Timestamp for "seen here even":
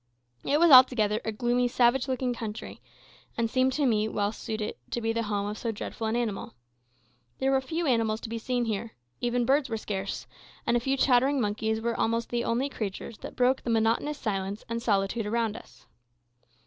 8.39-9.45